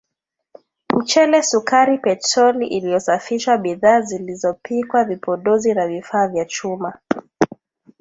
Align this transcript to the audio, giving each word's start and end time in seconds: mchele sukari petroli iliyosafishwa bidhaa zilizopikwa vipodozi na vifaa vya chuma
mchele 0.97 1.43
sukari 1.43 1.97
petroli 1.97 2.67
iliyosafishwa 2.67 3.57
bidhaa 3.57 4.01
zilizopikwa 4.01 5.03
vipodozi 5.03 5.73
na 5.73 5.87
vifaa 5.87 6.27
vya 6.27 6.45
chuma 6.45 6.93